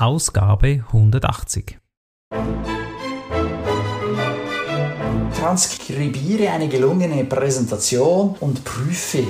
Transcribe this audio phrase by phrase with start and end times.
[0.00, 1.76] Ausgabe 180.
[5.36, 9.24] Transkribiere eine gelungene Präsentation und prüfe.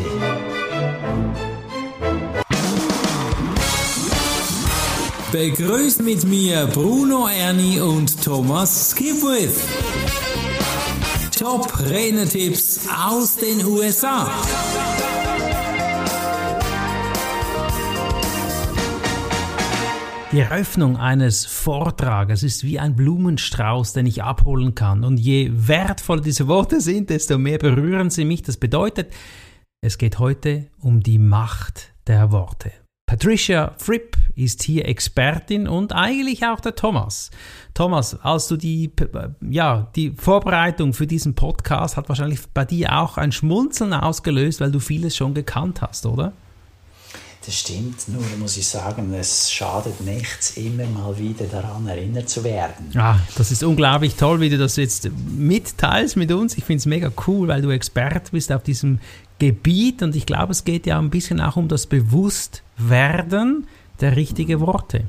[5.33, 9.63] Begrüßt mit mir Bruno Ernie und Thomas Skipwith.
[11.35, 14.31] Top Renetipps aus den USA.
[20.31, 25.03] Die Eröffnung eines Vortrages ist wie ein Blumenstrauß, den ich abholen kann.
[25.03, 28.43] Und je wertvoller diese Worte sind, desto mehr berühren sie mich.
[28.43, 29.11] Das bedeutet,
[29.81, 32.73] es geht heute um die Macht der Worte.
[33.09, 37.31] Patricia Fripp ist hier Expertin und eigentlich auch der Thomas.
[37.73, 38.93] Thomas, als du die,
[39.49, 44.73] ja, die Vorbereitung für diesen Podcast hat wahrscheinlich bei dir auch ein Schmunzeln ausgelöst, weil
[44.73, 46.35] du vieles schon gekannt hast, oder?
[47.49, 52.45] Das stimmt, nur muss ich sagen, es schadet nichts, immer mal wieder daran erinnert zu
[52.45, 52.93] werden.
[52.95, 56.59] Ah, das ist unglaublich toll, wie du das jetzt mitteilst mit uns.
[56.59, 59.01] Ich finde es mega cool, weil du Experte bist auf diesem
[59.39, 63.67] Gebiet und ich glaube, es geht ja ein bisschen auch um das Bewusstwerden
[64.03, 65.05] der richtigen Worte.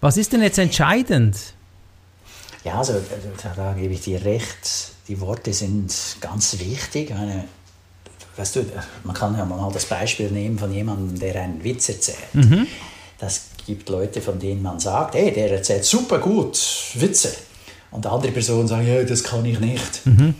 [0.00, 1.54] Was ist denn jetzt entscheidend?
[2.62, 3.02] Ja, also
[3.56, 4.92] da gebe ich dir recht.
[5.08, 7.10] Die Worte sind ganz wichtig.
[7.10, 7.46] Meine,
[8.36, 8.64] weißt du,
[9.04, 12.34] man kann ja mal das Beispiel nehmen von jemandem, der einen Witz erzählt.
[12.34, 12.66] Mhm.
[13.18, 16.58] Das gibt Leute, von denen man sagt, hey, der erzählt super gut
[16.94, 17.32] Witze.
[17.90, 20.04] Und andere Personen sagen, ja, das kann ich nicht.
[20.04, 20.34] Mhm.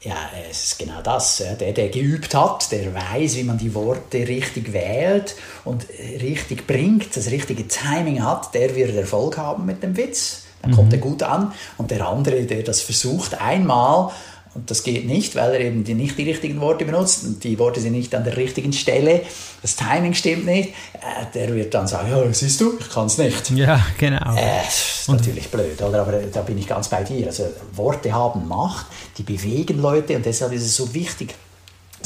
[0.00, 0.16] Ja,
[0.50, 1.42] es ist genau das.
[1.58, 5.86] Der, der geübt hat, der weiß, wie man die Worte richtig wählt und
[6.20, 10.42] richtig bringt, das richtige Timing hat, der wird Erfolg haben mit dem Witz.
[10.60, 10.76] Dann mhm.
[10.76, 11.52] kommt er gut an.
[11.78, 14.10] Und der andere, der das versucht einmal
[14.54, 17.58] und das geht nicht, weil er eben die, nicht die richtigen Worte benutzt und die
[17.58, 19.22] Worte sind nicht an der richtigen Stelle,
[19.62, 20.70] das Timing stimmt nicht.
[20.94, 23.50] Äh, der wird dann sagen, ja, siehst du, ich kann es nicht.
[23.50, 24.34] Ja, genau.
[24.36, 26.02] Äh, ist und natürlich blöd, oder?
[26.02, 27.26] aber da bin ich ganz bei dir.
[27.26, 28.86] Also Worte haben Macht,
[29.18, 31.34] die bewegen Leute und deshalb ist es so wichtig,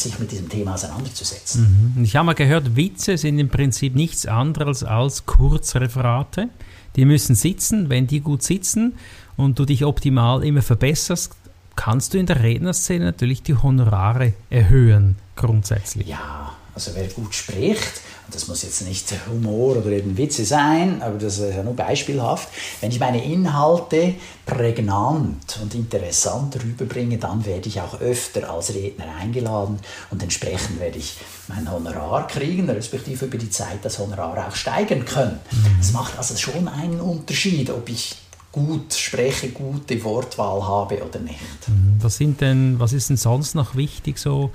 [0.01, 1.95] sich mit diesem Thema auseinanderzusetzen.
[1.97, 2.05] Mhm.
[2.05, 6.49] Ich habe mal gehört, Witze sind im Prinzip nichts anderes als Kurzreferate.
[6.97, 7.91] Die müssen sitzen.
[7.91, 8.95] Wenn die gut sitzen
[9.37, 11.37] und du dich optimal immer verbesserst,
[11.78, 16.09] kannst du in der Rednerszene natürlich die Honorare erhöhen, grundsätzlich.
[16.09, 21.00] Ja, also wer gut spricht, und das muss jetzt nicht Humor oder eben Witze sein,
[21.00, 22.49] aber das ist ja nur beispielhaft,
[22.81, 29.06] wenn ich meine Inhalte prägnant und interessant rüberbringe, dann werde ich auch öfter als Redner
[29.21, 29.78] eingeladen
[30.10, 31.16] und entsprechend werde ich
[31.47, 35.39] mein Honorar kriegen, respektive über die Zeit das Honorar auch steigern können.
[35.81, 35.95] Es mhm.
[35.95, 38.16] macht also schon einen Unterschied, ob ich
[38.59, 41.39] gut spreche, gute Wortwahl habe oder nicht.
[41.67, 41.97] Mhm.
[42.01, 44.51] Was, sind denn, was ist denn sonst noch wichtig so?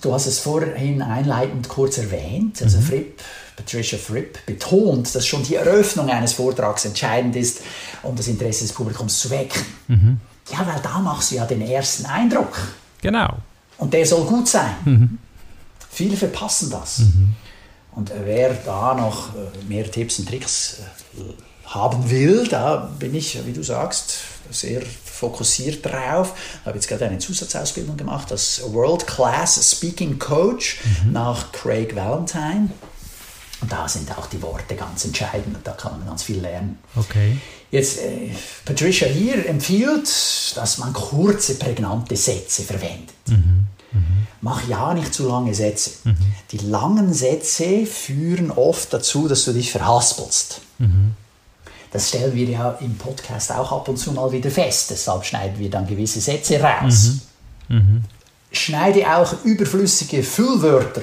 [0.00, 2.62] Du hast es vorhin einleitend kurz erwähnt.
[2.62, 2.82] Also mhm.
[2.82, 3.22] Fripp,
[3.56, 7.60] Patricia Fripp betont, dass schon die Eröffnung eines Vortrags entscheidend ist,
[8.02, 9.62] um das Interesse des Publikums zu wecken.
[9.88, 10.20] Mhm.
[10.50, 12.56] Ja, weil da machst du ja den ersten Eindruck.
[13.02, 13.38] Genau.
[13.78, 14.74] Und der soll gut sein.
[14.84, 15.18] Mhm.
[15.90, 17.00] Viele verpassen das.
[17.00, 17.34] Mhm.
[17.92, 20.80] Und wer da noch äh, mehr Tipps und Tricks
[21.18, 21.20] äh,
[21.70, 24.18] haben will, da bin ich, wie du sagst,
[24.50, 26.34] sehr fokussiert drauf.
[26.60, 31.12] Ich habe jetzt gerade eine Zusatzausbildung gemacht als World Class Speaking Coach mhm.
[31.12, 32.70] nach Craig Valentine.
[33.60, 36.78] Und da sind auch die Worte ganz entscheidend und da kann man ganz viel lernen.
[36.96, 37.36] Okay.
[37.70, 38.30] Jetzt, äh,
[38.64, 40.08] Patricia hier empfiehlt,
[40.56, 43.14] dass man kurze, prägnante Sätze verwendet.
[43.28, 43.66] Mhm.
[43.92, 44.26] Mhm.
[44.40, 45.90] Mach ja nicht zu lange Sätze.
[46.04, 46.16] Mhm.
[46.50, 50.62] Die langen Sätze führen oft dazu, dass du dich verhaspelst.
[50.78, 51.14] Mhm.
[51.92, 54.90] Das stellen wir ja im Podcast auch ab und zu mal wieder fest.
[54.90, 57.18] Deshalb schneiden wir dann gewisse Sätze raus.
[57.68, 57.76] Mhm.
[57.76, 58.04] Mhm.
[58.52, 61.02] Schneide auch überflüssige Füllwörter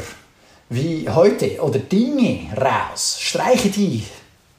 [0.69, 3.17] wie heute oder Dinge raus.
[3.19, 4.03] Streiche die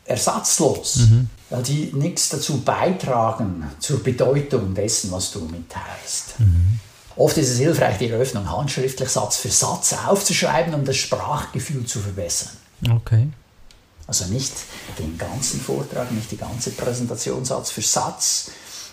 [0.04, 1.28] ersatzlos, mhm.
[1.50, 6.40] weil die nichts dazu beitragen zur Bedeutung dessen, was du mitteilst.
[6.40, 6.80] Mhm.
[7.16, 11.98] Oft ist es hilfreich, die Eröffnung handschriftlich Satz für Satz aufzuschreiben, um das Sprachgefühl zu
[11.98, 12.52] verbessern.
[12.88, 13.28] Okay.
[14.08, 14.54] Also nicht
[14.98, 18.50] den ganzen Vortrag, nicht die ganze Präsentation Satz für Satz,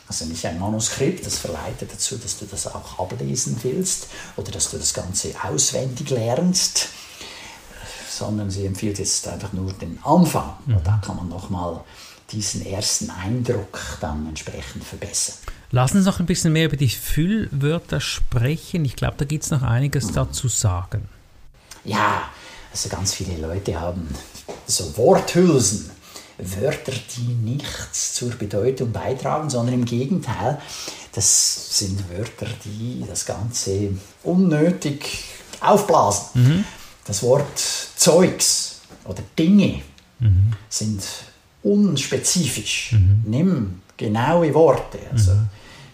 [0.09, 4.69] also nicht ein Manuskript, das verleitet dazu, dass du das auch ablesen willst oder dass
[4.69, 6.89] du das Ganze auswendig lernst,
[8.09, 10.53] sondern sie empfiehlt jetzt einfach nur den Anfang.
[10.65, 10.77] Mhm.
[10.77, 11.81] Und da kann man nochmal
[12.31, 15.37] diesen ersten Eindruck dann entsprechend verbessern.
[15.71, 18.83] Lass uns noch ein bisschen mehr über die Füllwörter sprechen.
[18.83, 20.13] Ich glaube, da gibt es noch einiges mhm.
[20.13, 21.07] dazu sagen.
[21.85, 22.29] Ja,
[22.71, 24.09] also ganz viele Leute haben
[24.67, 25.91] so Worthülsen,
[26.37, 30.59] Wörter, die nichts zur Bedeutung beitragen, sondern im Gegenteil,
[31.13, 33.91] das sind Wörter, die das Ganze
[34.23, 35.23] unnötig
[35.61, 36.25] aufblasen.
[36.33, 36.63] Mhm.
[37.05, 37.57] Das Wort
[37.95, 39.81] Zeugs oder Dinge
[40.19, 40.53] mhm.
[40.67, 41.03] sind
[41.63, 42.91] unspezifisch.
[42.93, 43.23] Mhm.
[43.25, 44.99] Nimm genaue Worte.
[45.11, 45.49] Also, mhm.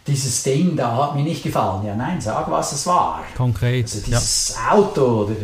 [0.07, 1.85] Dieses Ding da hat mir nicht gefallen.
[1.85, 3.23] Ja, nein, sag, was es war.
[3.37, 3.85] Konkret.
[3.85, 4.71] Also dieses ja.
[4.71, 5.35] Auto oder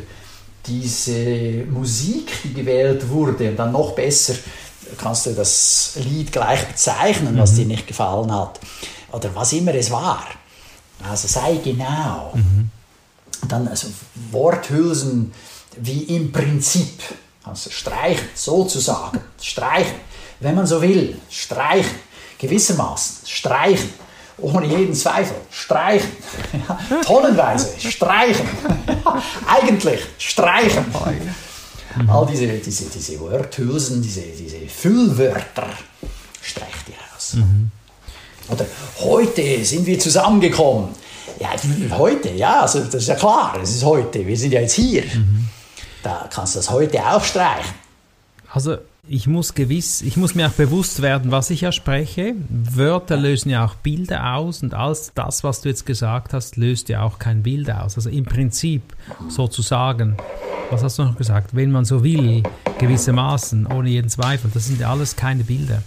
[0.68, 4.36] diese Musik, die gewählt wurde, und dann noch besser
[4.98, 7.40] kannst du das Lied gleich bezeichnen, mhm.
[7.40, 8.60] was dir nicht gefallen hat.
[9.12, 10.26] Oder was immer es war.
[11.04, 12.34] Also sei genau.
[12.34, 12.70] Mhm.
[13.48, 13.88] Dann also
[14.32, 15.34] Worthülsen
[15.78, 17.02] wie im Prinzip.
[17.44, 19.20] Also streichen, sozusagen.
[19.42, 19.96] Streichen,
[20.40, 21.18] wenn man so will.
[21.30, 21.96] Streichen,
[22.40, 23.28] gewissermaßen.
[23.28, 23.94] Streichen,
[24.40, 25.36] ohne jeden Zweifel.
[25.50, 26.12] Streichen,
[26.68, 27.70] ja, tonnenweise.
[27.80, 28.48] Streichen,
[29.48, 30.02] eigentlich.
[30.18, 30.86] Streichen.
[32.08, 35.68] All diese, diese, diese Worthülsen, diese, diese Füllwörter,
[36.42, 37.34] streich dir aus.
[37.34, 37.72] Mhm.
[38.50, 38.66] Oder
[39.00, 40.90] heute sind wir zusammengekommen.
[41.40, 41.50] Ja,
[41.98, 45.04] heute, ja, also das ist ja klar, es ist heute, wir sind ja jetzt hier.
[45.04, 45.50] Mhm.
[46.04, 47.74] Da kannst du das heute auch streichen.
[48.54, 48.78] Also
[49.10, 52.36] ich muss gewiss, ich muss mir auch bewusst werden, was ich ja spreche.
[52.50, 56.90] Wörter lösen ja auch Bilder aus und alles das, was du jetzt gesagt hast, löst
[56.90, 57.96] ja auch kein Bild aus.
[57.96, 58.82] Also im Prinzip
[59.30, 60.18] sozusagen,
[60.70, 61.56] was hast du noch gesagt?
[61.56, 62.44] Wenn man so will,
[62.80, 65.84] gewissermaßen, ohne jeden Zweifel, das sind ja alles keine Bilder.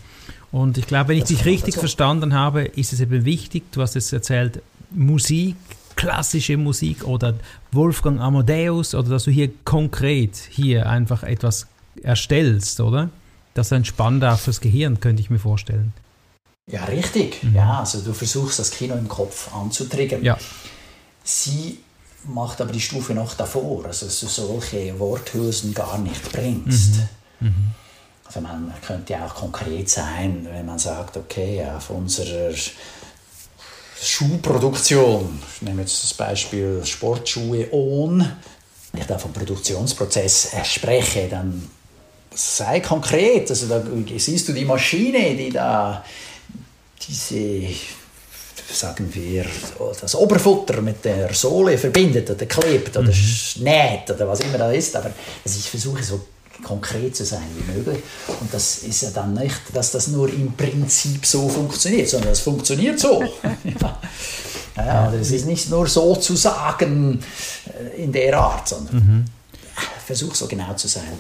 [0.52, 3.94] Und ich glaube, wenn ich dich richtig verstanden habe, ist es eben wichtig, du hast
[3.94, 5.56] jetzt erzählt, Musik,
[5.94, 7.34] klassische Musik oder
[7.70, 11.68] Wolfgang Amadeus oder dass du hier konkret hier einfach etwas
[12.02, 13.10] erstellst, oder?
[13.54, 15.92] Das ist entspannt auch fürs Gehirn, könnte ich mir vorstellen.
[16.66, 17.42] Ja, richtig.
[17.42, 17.54] Mhm.
[17.54, 20.22] Ja, also du versuchst das Kino im Kopf anzutriggern.
[20.22, 20.38] Ja.
[21.24, 21.78] Sie
[22.24, 26.96] macht aber die Stufe noch davor, also dass du solche Worthülsen gar nicht bringst.
[27.40, 27.48] Mhm.
[27.48, 27.70] Mhm.
[28.24, 32.54] Also man könnte ja auch konkret sein, wenn man sagt, okay, auf unserer
[34.00, 38.20] Schuhproduktion, ich nehme jetzt das Beispiel Sportschuhe ON,
[38.92, 41.68] wenn ich da vom Produktionsprozess spreche, dann
[42.34, 43.50] sei konkret.
[43.50, 43.82] Also da
[44.16, 46.04] siehst du die Maschine, die da
[47.06, 47.66] diese,
[48.72, 49.46] sagen wir,
[50.00, 53.62] das Oberfutter mit der Sohle verbindet oder klebt oder mhm.
[53.62, 54.94] näht oder was immer da ist.
[54.96, 55.10] Aber
[55.44, 56.20] also ich versuche so
[56.62, 58.02] konkret zu sein wie möglich.
[58.40, 62.40] Und das ist ja dann nicht, dass das nur im Prinzip so funktioniert, sondern es
[62.40, 63.22] funktioniert so.
[63.64, 64.00] ja.
[64.76, 67.22] Ja, es ist nicht nur so zu sagen
[67.66, 69.24] äh, in der Art, sondern mhm.
[70.04, 71.12] Versuch so genau zu sein,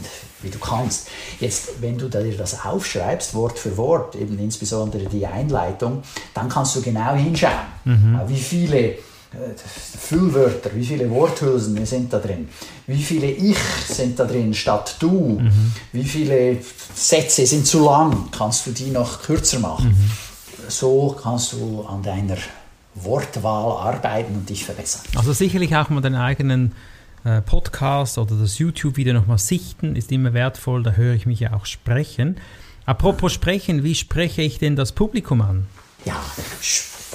[0.42, 1.08] wie du kannst.
[1.38, 6.02] Jetzt, wenn du dir das aufschreibst, Wort für Wort, eben insbesondere die Einleitung,
[6.34, 7.52] dann kannst du genau hinschauen,
[7.84, 8.20] mhm.
[8.26, 8.78] wie viele
[9.32, 9.54] äh,
[9.98, 12.48] Füllwörter, wie viele Worthülsen sind da drin,
[12.86, 15.72] wie viele Ich sind da drin statt Du, mhm.
[15.92, 16.58] wie viele
[16.94, 19.90] Sätze sind zu lang, kannst du die noch kürzer machen.
[19.90, 20.10] Mhm.
[20.68, 22.38] So kannst du an deiner
[22.94, 25.02] Wortwahl arbeiten und dich verbessern.
[25.16, 26.72] Also sicherlich auch mal deinen eigenen
[27.24, 31.52] äh, Podcast oder das YouTube-Video nochmal sichten, ist immer wertvoll, da höre ich mich ja
[31.52, 32.36] auch sprechen.
[32.86, 35.66] Apropos sprechen, wie spreche ich denn das Publikum an?
[36.04, 36.20] Ja,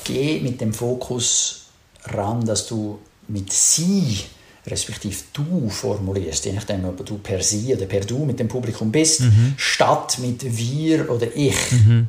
[0.04, 1.66] geh mit dem Fokus
[2.06, 4.19] ran, dass du mit sie
[4.68, 8.92] respektive du formulierst, je nachdem, ob du per sie oder per du mit dem Publikum
[8.92, 9.54] bist, mhm.
[9.58, 11.72] statt mit wir oder ich.
[11.72, 12.08] Mhm.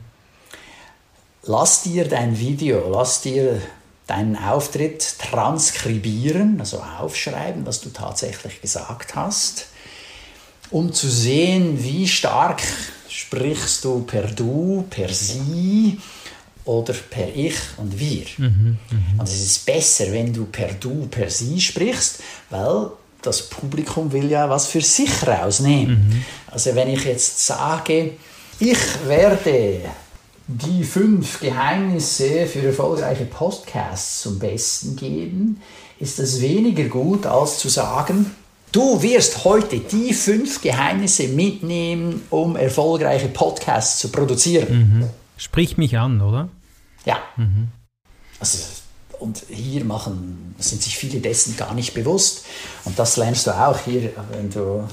[1.45, 3.61] Lass dir dein Video, lass dir
[4.07, 9.67] deinen Auftritt transkribieren, also aufschreiben, was du tatsächlich gesagt hast,
[10.71, 12.63] um zu sehen, wie stark
[13.09, 15.99] sprichst du per du, per sie,
[16.67, 18.27] oder per Ich und Wir.
[18.37, 18.99] Mhm, mh.
[19.19, 22.19] Und es ist besser, wenn du per Du, per Sie sprichst,
[22.51, 22.91] weil
[23.23, 26.09] das Publikum will ja was für sich rausnehmen.
[26.09, 26.25] Mhm.
[26.49, 28.13] Also wenn ich jetzt sage,
[28.59, 29.81] ich werde
[30.49, 35.61] die fünf Geheimnisse für erfolgreiche Podcasts zum Besten geben,
[35.99, 38.31] ist das weniger gut, als zu sagen,
[38.71, 44.99] du wirst heute die fünf Geheimnisse mitnehmen, um erfolgreiche Podcasts zu produzieren.
[44.99, 45.11] Mhm.
[45.37, 46.49] Sprich mich an, oder?
[47.05, 47.19] Ja.
[47.37, 47.69] Mhm.
[48.39, 48.59] Also,
[49.19, 52.45] und hier machen, sind sich viele dessen gar nicht bewusst.
[52.85, 54.87] Und das lernst du auch hier, wenn du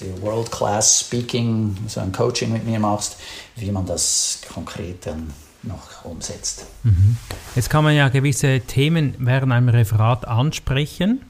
[0.00, 3.16] die World Class Speaking, so ein Coaching mit mir machst,
[3.56, 5.32] wie man das konkret dann
[5.62, 6.66] noch umsetzt.
[6.82, 7.16] Mhm.
[7.54, 11.22] Jetzt kann man ja gewisse Themen während einem Referat ansprechen,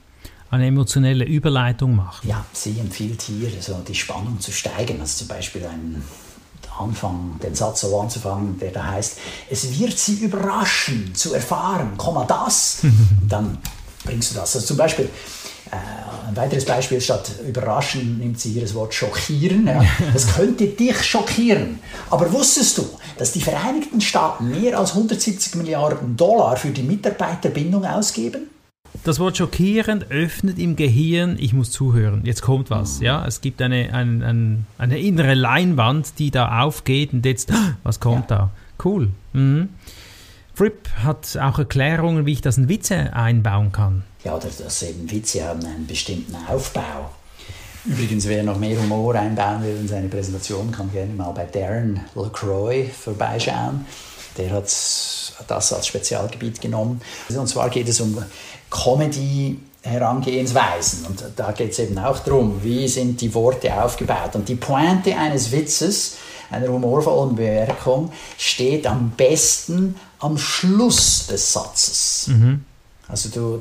[0.50, 2.28] eine emotionelle Überleitung machen.
[2.28, 5.00] Ja, sie empfiehlt hier, so die Spannung zu steigern.
[5.00, 6.02] Also zum Beispiel ein
[6.78, 9.18] anfangen, den Satz so anzufangen, der da heißt,
[9.50, 13.58] es wird sie überraschen zu erfahren, Komma das, und dann
[14.04, 14.54] bringst du das.
[14.54, 15.08] Also zum Beispiel,
[15.70, 19.66] ein weiteres Beispiel statt überraschen nimmt sie hier das Wort schockieren.
[19.66, 19.84] Ja.
[20.12, 21.78] Das könnte dich schockieren.
[22.10, 27.84] Aber wusstest du, dass die Vereinigten Staaten mehr als 170 Milliarden Dollar für die Mitarbeiterbindung
[27.84, 28.50] ausgeben?
[29.02, 32.22] Das Wort schockierend öffnet im Gehirn, ich muss zuhören.
[32.24, 33.26] Jetzt kommt was, ja.
[33.26, 37.52] Es gibt eine, ein, ein, eine innere Leinwand, die da aufgeht und jetzt,
[37.82, 38.36] was kommt ja.
[38.36, 38.50] da?
[38.82, 39.10] Cool.
[39.32, 39.70] Mhm.
[40.54, 44.04] Fripp hat auch Erklärungen, wie ich das in Witze einbauen kann.
[44.24, 47.10] Ja, oder dass eben Witze haben einen bestimmten Aufbau.
[47.84, 52.00] Übrigens, wer noch mehr Humor einbauen will in seine Präsentation, kann gerne mal bei Darren
[52.14, 53.84] LaCroix vorbeischauen.
[54.38, 57.02] Der hat das als Spezialgebiet genommen.
[57.28, 58.24] Und zwar geht es um
[58.70, 61.04] Comedy-Herangehensweisen.
[61.06, 64.34] Und da geht es eben auch darum, wie sind die Worte aufgebaut.
[64.34, 66.16] Und die Pointe eines Witzes,
[66.50, 72.28] einer humorvollen Bemerkung, steht am besten am Schluss des Satzes.
[72.28, 72.64] Mhm.
[73.06, 73.60] Also du,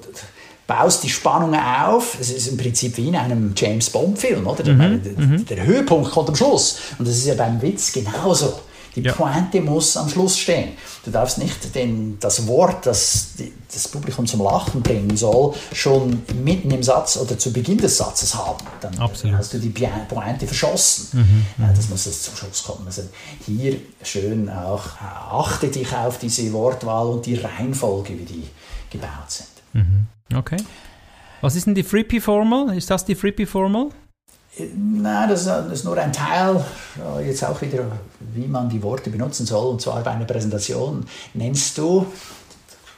[0.68, 2.18] baust die Spannung auf.
[2.20, 4.64] Es ist im Prinzip wie in einem James Bond-Film, oder?
[4.64, 5.04] Mhm.
[5.04, 5.46] Der, mhm.
[5.46, 6.78] der, Höhepunkt kommt am Schluss.
[6.98, 8.54] Und das ist ja beim Witz genauso.
[8.96, 9.12] Die ja.
[9.12, 10.74] Pointe muss am Schluss stehen.
[11.04, 13.30] Du darfst nicht den, das Wort, das
[13.74, 18.36] das Publikum zum Lachen bringen soll, schon mitten im Satz oder zu Beginn des Satzes
[18.36, 18.64] haben.
[18.82, 19.36] Dann Absolut.
[19.36, 21.08] hast du die Pointe verschossen.
[21.14, 21.76] Mhm, ja, mhm.
[21.76, 22.84] das muss jetzt zum Schluss kommen.
[22.86, 23.02] Also
[23.46, 28.44] hier schön auch, achte dich auf diese Wortwahl und die Reihenfolge, wie die
[28.92, 29.53] gebaut sind.
[29.74, 30.08] Mhm.
[30.34, 30.58] Okay.
[31.42, 32.76] Was ist denn die Frippy Formal?
[32.78, 33.90] Ist das die Frippy Formal?
[34.58, 36.64] Nein, das ist nur ein Teil,
[37.26, 37.86] jetzt auch wieder,
[38.20, 39.72] wie man die Worte benutzen soll.
[39.72, 42.06] Und zwar bei einer Präsentation nennst du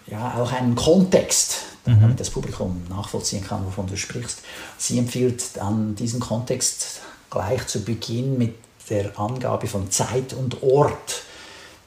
[0.07, 2.01] ja auch einen Kontext, mhm.
[2.01, 4.41] damit das Publikum nachvollziehen kann, wovon du sprichst.
[4.77, 8.55] Sie empfiehlt dann diesen Kontext gleich zu Beginn mit
[8.89, 11.23] der Angabe von Zeit und Ort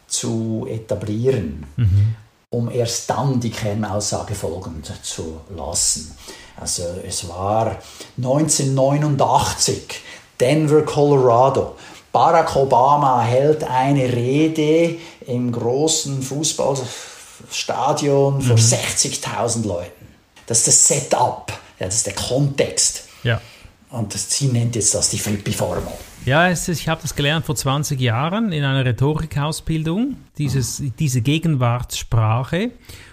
[0.07, 1.67] zu etablieren.
[1.77, 2.17] Mhm
[2.51, 6.17] um erst dann die Kernaussage folgend zu lassen.
[6.57, 7.77] Also es war
[8.17, 10.01] 1989,
[10.41, 11.77] Denver, Colorado.
[12.11, 18.61] Barack Obama hält eine Rede im großen Fußballstadion vor mhm.
[18.61, 20.09] 60.000 Leuten.
[20.47, 23.03] Das ist das Setup, ja, das ist der Kontext.
[23.23, 23.43] Ja.
[23.91, 25.93] Und sie nennt jetzt das die Flippi-Formel.
[26.25, 32.73] Ja, ist, ich habe das gelernt vor 20 Jahren in einer Rhetorikausbildung, dieses, diese Gegenwartssprache.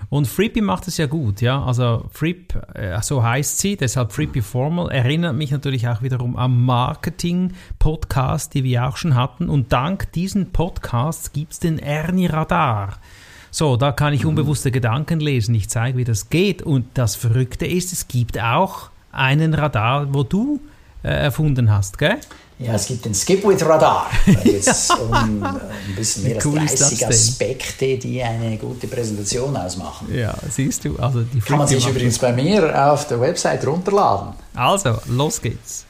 [0.10, 1.64] Und Frippy macht es ja gut, ja.
[1.64, 6.66] Also Fripp, äh, so heißt sie, deshalb Frippy Formal, erinnert mich natürlich auch wiederum am
[6.66, 9.50] Marketing-Podcast, die wir auch schon hatten.
[9.50, 13.00] Und dank diesen Podcasts gibt es den Ernie Radar.
[13.50, 15.56] So, da kann ich unbewusste Gedanken lesen.
[15.56, 16.62] Ich zeige, wie das geht.
[16.62, 20.60] Und das Verrückte ist, es gibt auch einen Radar, wo du
[21.04, 22.18] äh, erfunden hast, gell?
[22.58, 24.10] Ja, es gibt den Skip with Radar.
[24.44, 30.08] Jetzt um äh, ein bisschen mehr als cool 30 Aspekte, die eine gute Präsentation ausmachen.
[30.14, 30.96] Ja, siehst du.
[30.98, 34.34] Also die Kann man sich übrigens bei mir auf der Website runterladen.
[34.54, 35.86] Also, los geht's.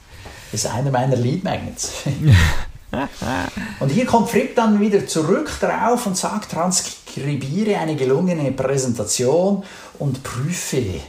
[0.51, 1.91] Das ist einer meiner Lead Magnets.
[3.79, 9.63] und hier kommt Fripp dann wieder zurück drauf und sagt, transkribiere eine gelungene Präsentation
[9.99, 11.01] und prüfe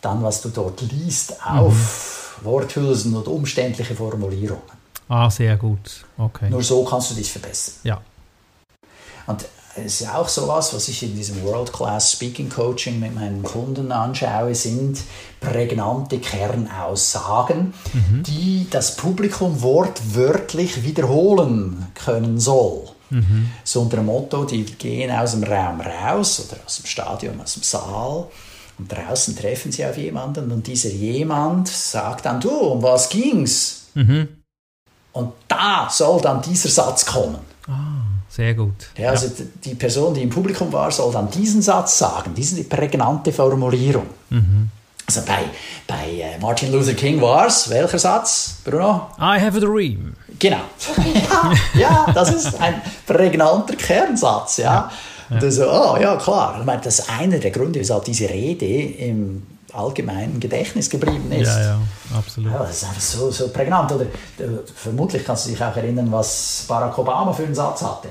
[0.00, 2.44] dann, was du dort liest, auf mhm.
[2.44, 4.79] Worthülsen und umständliche Formulierungen.
[5.10, 6.04] Ah, sehr gut.
[6.16, 6.48] Okay.
[6.48, 7.74] Nur so kannst du dich verbessern.
[7.82, 8.00] Ja.
[9.26, 13.12] Und es ist auch so was, was ich in diesem World Class Speaking Coaching mit
[13.16, 15.00] meinen Kunden anschaue, sind
[15.40, 18.22] prägnante Kernaussagen, mhm.
[18.22, 22.90] die das Publikum wortwörtlich wiederholen können soll.
[23.10, 23.50] Mhm.
[23.64, 27.54] So unter dem Motto, die gehen aus dem Raum raus oder aus dem Stadion, aus
[27.54, 28.28] dem Saal
[28.78, 33.88] und draußen treffen sie auf jemanden und dieser jemand sagt dann, du, um was ging's?
[33.94, 34.39] Mhm.
[35.12, 37.38] Und da soll dann dieser Satz kommen.
[37.66, 38.90] Ah, sehr gut.
[38.96, 39.44] Ja, also ja.
[39.64, 44.06] die Person, die im Publikum war, soll dann diesen Satz sagen, diese prägnante Formulierung.
[44.30, 44.70] Mhm.
[45.06, 45.44] Also bei,
[45.88, 49.08] bei äh, Martin Luther King war es, welcher Satz, Bruno?
[49.18, 50.14] I have a dream.
[50.38, 50.60] Genau.
[50.96, 54.58] ja, ja, das ist ein prägnanter Kernsatz.
[54.58, 54.90] Ja.
[55.28, 55.38] ja.
[55.38, 56.58] Das, oh, ja, klar.
[56.60, 61.48] Ich meine, das ist einer der Gründe, weshalb diese Rede im allgemeinen Gedächtnis geblieben ist.
[61.48, 61.80] Ja, ja,
[62.16, 62.52] absolut.
[62.52, 63.92] Ja, das ist einfach so, so prägnant.
[63.92, 64.06] Oder,
[64.74, 68.08] vermutlich kannst du dich auch erinnern, was Barack Obama für einen Satz hatte.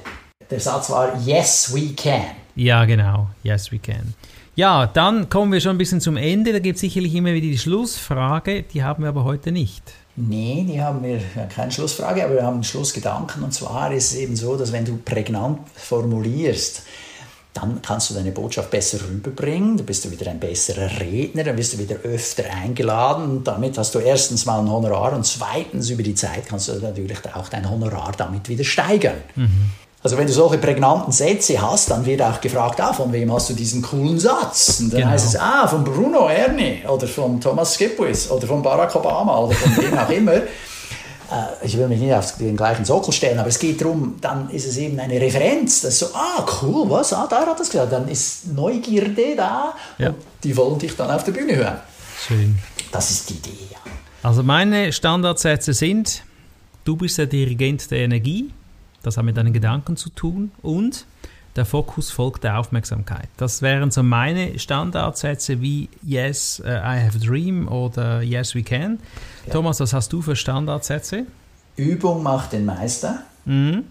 [0.49, 2.21] Der Satz war Yes, we can.
[2.55, 3.27] Ja, genau.
[3.43, 4.13] Yes, we can.
[4.55, 6.51] Ja, dann kommen wir schon ein bisschen zum Ende.
[6.51, 8.63] Da gibt es sicherlich immer wieder die Schlussfrage.
[8.63, 9.83] Die haben wir aber heute nicht.
[10.17, 13.41] Nee, die haben wir ja, keine Schlussfrage, aber wir haben einen Schlussgedanken.
[13.41, 16.83] Und zwar ist es eben so, dass wenn du prägnant formulierst,
[17.53, 21.73] dann kannst du deine Botschaft besser rüberbringen, du bist wieder ein besserer Redner, dann wirst
[21.73, 26.03] du wieder öfter eingeladen und damit hast du erstens mal ein Honorar und zweitens über
[26.03, 29.17] die Zeit kannst du natürlich auch dein Honorar damit wieder steigern.
[29.35, 29.71] Mhm.
[30.01, 33.49] Also wenn du solche prägnanten Sätze hast, dann wird auch gefragt, ah, von wem hast
[33.49, 34.79] du diesen coolen Satz?
[34.79, 35.11] Und dann genau.
[35.11, 39.55] heißt es, ah, von Bruno Erni oder von Thomas Skipwith oder von Barack Obama oder
[39.55, 40.41] von wem auch immer.
[41.31, 44.49] äh, ich will mich nicht auf den gleichen Sockel stellen, aber es geht darum, dann
[44.49, 47.91] ist es eben eine Referenz, dass so, ah, cool, was, ah, da hat das gesagt,
[47.91, 50.09] dann ist Neugierde da Ja.
[50.09, 51.79] und die wollen dich dann auf der Bühne hören.
[52.27, 52.57] Schön.
[52.91, 53.77] Das ist die Idee, ja.
[54.23, 56.23] Also meine Standardsätze sind,
[56.83, 58.51] du bist der Dirigent der Energie,
[59.03, 61.05] das hat mit deinen Gedanken zu tun und
[61.55, 63.27] der Fokus folgt der Aufmerksamkeit.
[63.37, 68.63] Das wären so meine Standardsätze wie Yes, uh, I have a dream oder Yes, we
[68.63, 68.99] can.
[69.51, 71.25] Thomas, was hast du für Standardsätze?
[71.75, 73.85] Übung macht den Meister Mhm.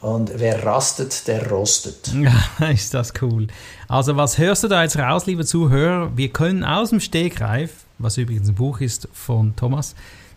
[0.00, 2.12] und wer rastet, der rostet.
[2.60, 3.48] Ja, ist das cool.
[3.88, 6.16] Also was hörst du da jetzt raus, liebe Zuhörer?
[6.16, 9.94] Wir können aus dem Stegreif, was übrigens ein Buch ist von Thomas,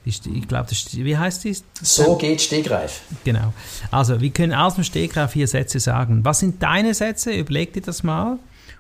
[0.08, 1.56] ich glaube, wie heißt die?
[1.82, 3.02] So geht Stegreif.
[3.24, 3.54] Genau.
[3.92, 6.24] Also, wir können aus dem Stegreif hier Sätze sagen.
[6.24, 7.32] Was sind deine Sätze?
[7.32, 8.40] Überleg dir das mal.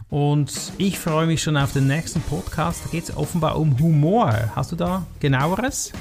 [0.10, 2.82] Und ich freue mich schon auf den nächsten Podcast.
[2.86, 4.34] Da geht es offenbar um Humor.
[4.56, 5.92] Hast du da genaueres?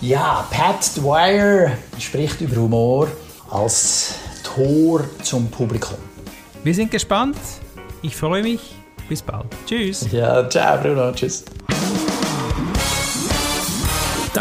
[0.00, 3.08] Ja, Pat Dwyer spricht über Humor
[3.50, 5.98] als Tor zum Publikum.
[6.64, 7.36] Wir sind gespannt.
[8.02, 8.74] Ich freue mich.
[9.08, 9.46] Bis bald.
[9.66, 10.10] Tschüss.
[10.10, 11.44] Ja, ciao Bruno, tschüss.